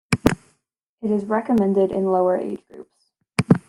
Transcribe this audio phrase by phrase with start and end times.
[1.03, 3.11] It is recommended in lower age groups.